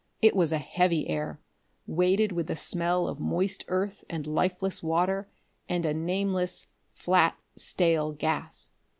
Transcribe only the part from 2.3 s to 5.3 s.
with the smell of moist earth and lifeless water